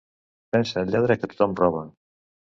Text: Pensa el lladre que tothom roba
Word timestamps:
Pensa 0.55 0.79
el 0.81 0.89
lladre 0.95 1.17
que 1.23 1.29
tothom 1.33 1.53
roba 1.59 1.83